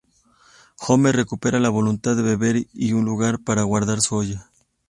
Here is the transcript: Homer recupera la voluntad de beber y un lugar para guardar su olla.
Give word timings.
Homer 0.79 1.15
recupera 1.15 1.59
la 1.59 1.69
voluntad 1.69 2.15
de 2.15 2.23
beber 2.23 2.65
y 2.73 2.93
un 2.93 3.05
lugar 3.05 3.37
para 3.43 3.61
guardar 3.61 4.01
su 4.01 4.15
olla. 4.15 4.49